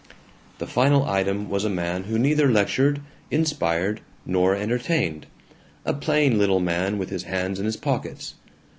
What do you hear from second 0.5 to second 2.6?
The final item was a man who neither